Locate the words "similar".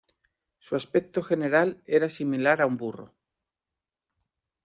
2.09-2.59